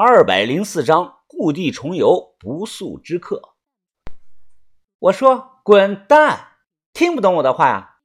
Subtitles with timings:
[0.00, 3.56] 二百零四章故地重游，不速之客。
[5.00, 6.50] 我说滚蛋！
[6.92, 7.96] 听不懂我的话呀？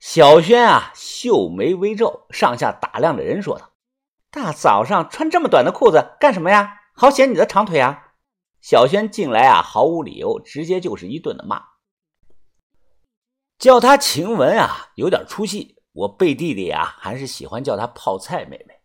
[0.00, 3.70] 小轩啊，秀眉微皱，上下打量着人，说道
[4.32, 6.80] ：“大早上穿这么短的裤子干什么呀？
[6.92, 8.14] 好显你的长腿啊！”
[8.60, 11.62] 小轩进来啊，毫无理由，直接就是一顿的骂，
[13.60, 15.76] 叫他晴雯啊，有点出戏。
[15.92, 18.77] 我背地里啊，还是喜欢叫她泡菜妹妹。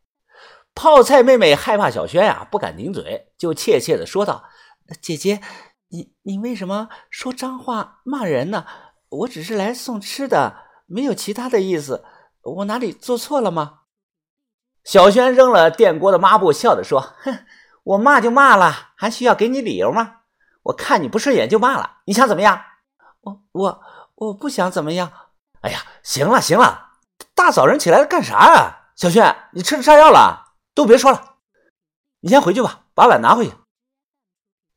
[0.75, 4.45] 泡菜妹妹害怕小轩呀，不敢顶嘴，就怯怯的说道
[5.01, 5.41] ：“姐姐，
[5.89, 8.65] 你你为什么说脏话骂人呢？
[9.09, 12.03] 我只是来送吃的，没有其他的意思。
[12.41, 13.81] 我哪里做错了吗？”
[14.83, 17.45] 小轩扔了电锅的抹布，笑着说：“哼，
[17.83, 20.17] 我骂就骂了，还需要给你理由吗？
[20.63, 22.59] 我看你不顺眼就骂了，你想怎么样？
[23.21, 23.81] 我我
[24.15, 25.11] 我不想怎么样。
[25.61, 26.89] 哎呀，行了行了。”
[27.35, 28.89] 大早上起来干啥啊？
[28.95, 30.42] 小轩，你吃了炸药了？
[30.73, 31.35] 都别说了，
[32.21, 33.53] 你先回去吧，把碗拿回去。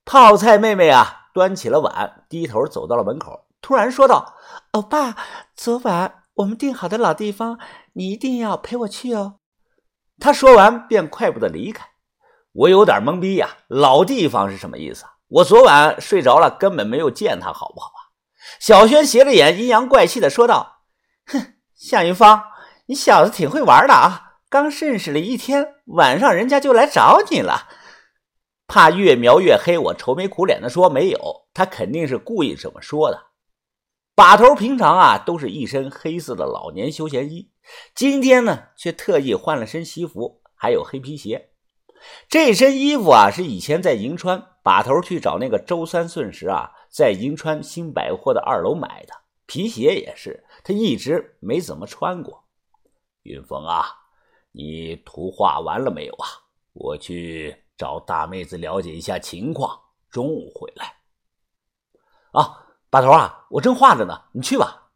[0.05, 4.37] 泡菜妹妹啊，端起了碗，低头走到了门口，突然说道
[4.73, 5.17] ：“欧巴，
[5.55, 7.59] 昨晚我们定好的老地方，
[7.95, 9.41] 你一定要陪我去哦。”
[10.21, 11.89] 她说完便快步的离开。
[12.53, 15.05] 我有点懵逼呀，老地方是什么意思？
[15.29, 18.01] 我昨晚睡着了，根本没有见他，好不好啊？
[18.61, 20.83] 小轩斜着眼，阴阳怪气的说道
[21.27, 22.43] ：“哼。”向云芳，
[22.87, 24.26] 你小子挺会玩的啊！
[24.49, 27.69] 刚认识了一天，晚上人家就来找你了，
[28.67, 29.77] 怕越描越黑。
[29.77, 33.27] 我愁眉苦脸的说：“没有，他肯定是故意这么说的。”
[34.15, 37.51] 把头平常啊都是一身黑色的老年休闲衣，
[37.95, 41.51] 今天呢却特意换了身西服，还有黑皮鞋。
[42.29, 49.13] 这身衣服啊是以前在银川把头去找那个周三顺时啊，在银川新百货的二楼买的，
[49.45, 50.45] 皮鞋也是。
[50.63, 52.45] 他一直没怎么穿过。
[53.23, 53.85] 云峰啊，
[54.59, 56.27] 你图画完了没有啊？
[56.73, 60.95] 我去找大妹子了解一下情况，中午回来。
[62.33, 64.89] 啊，把头啊，我正画着呢，你去吧。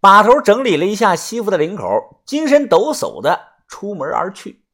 [0.00, 4.64] 把头整理了一下西服的领口，精神抖擞的出门而去。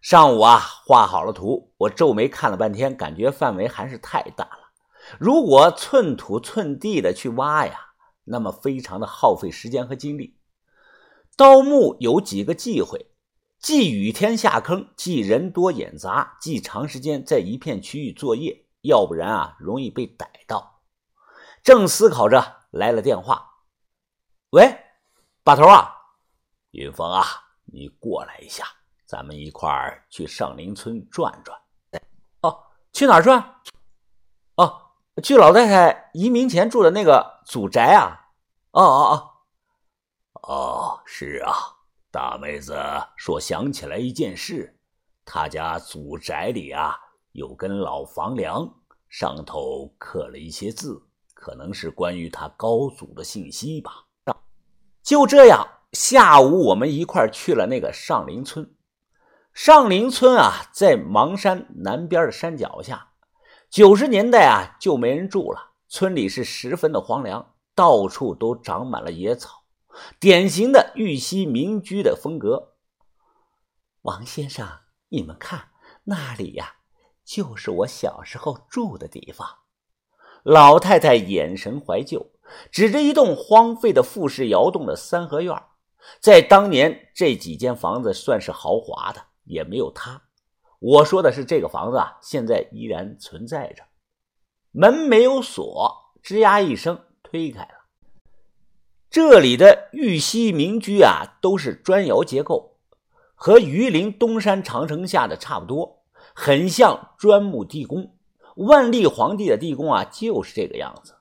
[0.00, 4.70] 上午啊，画好了图，我皱眉看了半天，感觉范围还是太大了。
[5.18, 7.88] 如果寸土寸地的去挖呀。
[8.24, 10.38] 那么非常的耗费时间和精力。
[11.36, 13.06] 盗墓有几个忌讳：
[13.58, 20.80] 忌雨天下坑，忌人多眼杂，忌长时间在一片区域作业，要不然啊容易被逮到。
[21.62, 23.48] 正思考着，来了电话。
[24.50, 24.76] 喂，
[25.42, 25.94] 把头啊，
[26.72, 27.24] 云峰啊，
[27.64, 28.66] 你过来一下，
[29.06, 31.58] 咱们一块儿去上林村转转。
[32.42, 33.56] 哦，去哪儿转？
[34.56, 34.78] 哦。
[35.22, 38.18] 去老太太移民前住的那个祖宅啊！
[38.70, 39.31] 哦哦哦，
[40.42, 41.52] 哦，是啊。
[42.10, 42.76] 大妹子
[43.16, 44.78] 说想起来一件事，
[45.24, 46.94] 他家祖宅里啊
[47.32, 48.70] 有根老房梁，
[49.08, 54.04] 上头刻了一些字，可能是关于他高祖的信息吧。
[55.02, 58.74] 就这样，下午我们一块去了那个上林村。
[59.54, 63.08] 上林村啊，在邙山南边的山脚下。
[63.70, 69.61] 九十年代啊，就没人住了，村里是十分的荒凉，到处都长满了野草，
[70.18, 72.74] 典型的玉溪民居的风格。
[74.02, 74.68] 王先生，
[75.08, 75.70] 你们看
[76.04, 76.76] 那里呀，
[77.24, 79.48] 就是我小时候住的地方。
[80.42, 82.32] 老太太眼神怀旧，
[82.70, 85.54] 指着一栋荒废的复式窑洞的三合院，
[86.20, 90.20] 在当年这几间房子算是豪华的，也没有它。
[90.80, 93.84] 我说的是这个房子啊，现在依然存在着，
[94.72, 97.81] 门没有锁，吱呀一声推开了。
[99.12, 102.78] 这里的玉溪民居啊，都是砖窑结构，
[103.34, 108.16] 和榆林东山长城下的差不多，很像砖木地宫。
[108.56, 111.16] 万历皇帝的地宫啊，就是这个样子。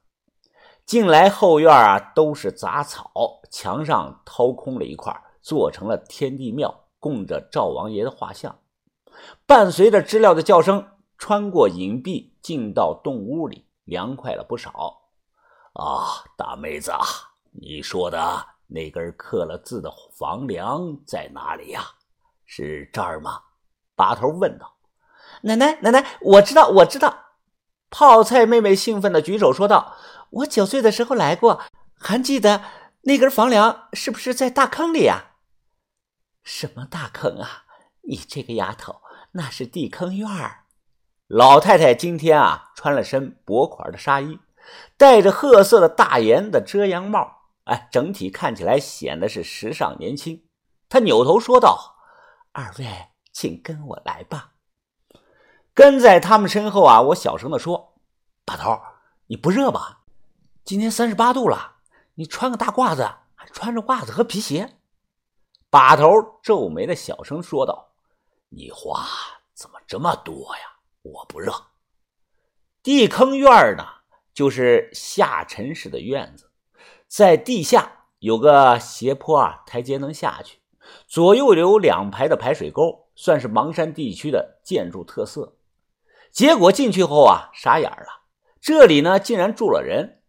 [0.85, 3.11] 进来后院啊，都是杂草，
[3.49, 8.57] 墙上掏空了一块，做成了天地庙，供着赵王爷的画像。
[9.45, 10.87] 伴随着知了的叫声，
[11.17, 15.01] 穿过隐蔽，进到洞屋里，凉快了不少。
[15.73, 17.01] 啊，大妹子啊，
[17.51, 21.83] 你说的那根刻了字的房梁在哪里呀？
[22.45, 23.41] 是这儿吗？
[23.95, 24.75] 把头问道。
[25.41, 27.17] 奶奶，奶奶，我知道，我知道。
[27.89, 29.95] 泡菜妹妹兴奋地举手说道
[30.31, 31.61] ：“我九岁的时候来过，
[31.97, 32.63] 还记得
[33.01, 35.31] 那根房梁是不是在大坑里呀？”
[36.43, 37.65] 什么大坑啊？
[38.03, 39.01] 你这个丫头，
[39.33, 40.65] 那是地坑院儿。
[41.27, 44.39] 老太太今天啊，穿了身薄款的纱衣，
[44.97, 50.47] 戴着褐色的大檐的遮阳帽，哎，整体看起来显得是时尚年轻。
[50.89, 51.95] 他扭头说道
[52.51, 52.85] ：“二位，
[53.31, 54.53] 请跟我来吧。”
[55.73, 57.95] 跟在他们身后啊，我小声的说
[58.43, 58.81] ：“把头，
[59.27, 60.01] 你不热吧？
[60.65, 61.77] 今天三十八度了，
[62.15, 64.77] 你穿个大褂子，还穿着袜子和皮鞋。”
[65.69, 67.93] 把头皱眉的小声说道
[68.49, 69.07] ：“你话
[69.53, 70.63] 怎么这么多呀？
[71.03, 71.53] 我不热。
[72.83, 73.85] 地坑院呢，
[74.33, 76.50] 就是下沉式的院子，
[77.11, 80.59] 在地下有个斜坡啊，台阶能下去，
[81.09, 85.57] 左右有两排的排水沟，算是邙山地区的建筑特色。
[86.31, 88.21] 结果进去后啊，傻眼了，
[88.61, 90.21] 这里呢竟然住了人，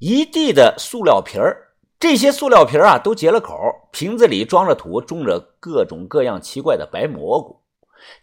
[0.00, 3.54] 一地的塑料瓶儿，这些塑料瓶啊都结了口，
[3.92, 7.60] 瓶子里装着土，种着各种各样奇怪的白蘑菇，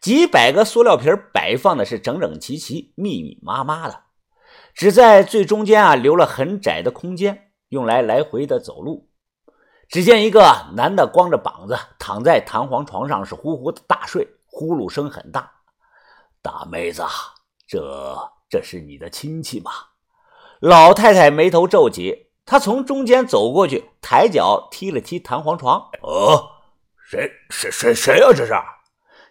[0.02, 4.02] 几百个塑料瓶摆放的是整整齐齐、密密麻麻的，
[4.74, 9.10] 只在最中间啊留了很窄的空间，用来来回的走路。
[9.90, 15.52] 只见一个男的光着膀子躺在弹簧床上，是呼呼的大睡，呼噜声很大。
[16.42, 17.04] 大妹子，
[17.68, 18.16] 这
[18.48, 19.72] 这是你的亲戚吗？
[20.60, 25.90] 老太太眉头皱起，她从中间走过去，抬脚踢了踢弹簧床。
[26.02, 26.50] 哦，
[27.10, 28.28] 谁谁谁谁呀？
[28.36, 28.54] 这是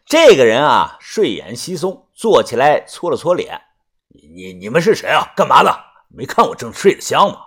[0.05, 3.61] 这个人啊，睡眼惺忪，坐起来搓了搓脸。
[4.09, 5.33] 你你你们是谁啊？
[5.37, 5.73] 干嘛的？
[6.09, 7.38] 没看我正睡得香吗？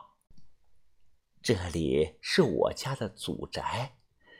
[1.46, 3.98] 这里是我家的祖宅，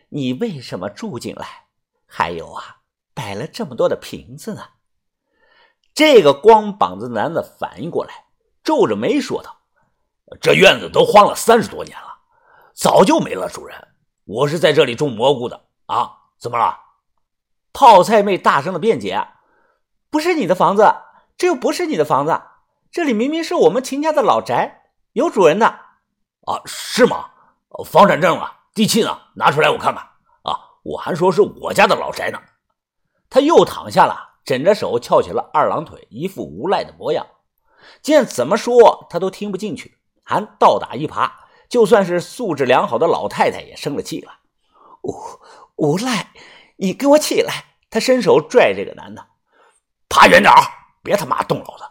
[0.10, 1.68] 你为什么住进来？
[2.08, 2.78] 还有啊，
[3.14, 4.64] 摆了这么多的瓶子呢？
[5.94, 8.26] 这个光膀子男的反应过来，
[8.64, 9.56] 皱着眉说道
[10.42, 12.22] ：“这院子都荒了三十多年了，
[12.74, 13.90] 早就没了主人。
[14.24, 16.76] 我是在这里种蘑菇的啊，怎么了？”
[17.72, 19.28] 泡菜妹大声的辩解
[20.10, 20.92] ：“不是你的房子，
[21.38, 22.42] 这又不是你的房子，
[22.90, 25.82] 这里明明是我们秦家的老宅，有主人的。”
[26.46, 27.30] 啊，是吗？
[27.86, 29.20] 房产证啊，地契呢？
[29.36, 30.04] 拿出来我看看。
[30.44, 32.40] 啊，我还说是我家的老宅呢。
[33.30, 34.34] 他又躺下了。
[34.46, 37.26] 枕着手翘起了二郎腿，一副无赖的模样。
[38.04, 41.32] 见怎么说他都听不进去，还倒打一耙。
[41.68, 44.32] 就算是素质良好的老太太也生了气了。
[45.02, 45.16] 无
[45.78, 46.28] 无赖，
[46.76, 47.52] 你给我起来！
[47.90, 49.26] 他伸手拽这个男的，
[50.08, 50.54] 爬远点
[51.02, 51.84] 别他妈动老子。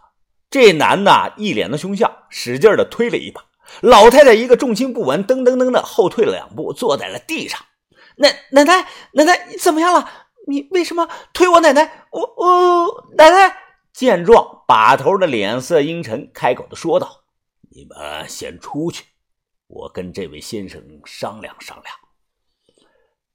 [0.48, 3.44] 这男的一脸的凶相，使劲的推了一把。
[3.80, 7.60] 老太太一个重心不稳，噔噔噔的后退了两步，坐在了地上。
[8.16, 10.08] 奶奶奶奶奶，你怎么样了？
[10.46, 12.06] 你为什么推我奶奶？
[12.10, 13.56] 我我奶奶
[13.92, 17.22] 见状，把头的脸色阴沉，开口的说道
[17.74, 19.04] ：“你们先出去，
[19.66, 21.94] 我跟这位先生商量商量。”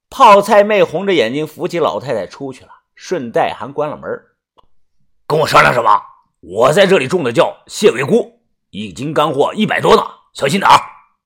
[0.10, 4.10] 泡菜妹红着眼睛扶起老太太出去了，顺带还关了门。
[5.28, 6.02] 跟我商量什么？
[6.42, 8.40] 我在这里种的叫蟹尾菇，
[8.70, 10.04] 一斤干货一百多呢，
[10.34, 10.70] 小心点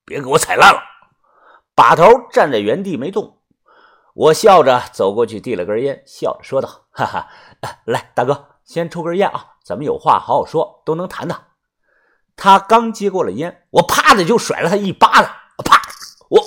[0.04, 0.80] 别给我踩烂了。
[1.74, 3.38] 把头站在原地没动。
[4.14, 7.28] 我笑着走过去，递了根烟，笑着说道：“哈哈，
[7.84, 11.46] 来，大哥，先抽根烟啊，咱们有话好好说，都能谈的。”
[12.36, 15.30] 他刚接过了烟，我啪的就甩了他一巴掌，
[15.64, 15.82] 啪！
[16.28, 16.40] 我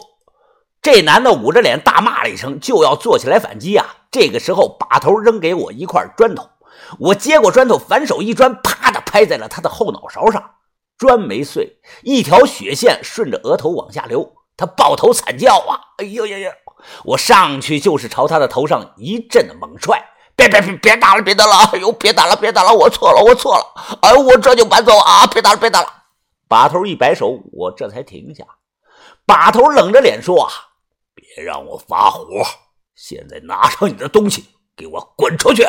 [0.82, 3.86] 这男的捂着脸大骂了一声，就要坐起来反击啊。
[4.12, 6.50] 这个时候，把头扔给我一块砖头，
[7.00, 10.56] 我接过砖头，反手一砖，啪的拍在了他的后脑勺上，
[10.98, 15.80] 砖没碎，一条血线顺着额头往下流，他抱头惨叫啊！
[15.98, 16.52] 哎呦呀呀！
[17.04, 20.04] 我上去就是朝他的头上一阵的猛踹，
[20.36, 21.54] 别别别别打了，别打了！
[21.74, 22.74] 哎呦，别打了，别打了！
[22.74, 23.98] 我错了，我错了！
[24.02, 25.28] 哎呦，我这就搬走啊！
[25.28, 25.88] 别打了，别打了！
[26.48, 28.44] 把头一摆手，我这才停下。
[29.26, 30.52] 把头冷着脸说：“啊，
[31.14, 32.26] 别让我发火！
[32.96, 34.46] 现在拿上你的东西，
[34.76, 35.68] 给我滚出去！”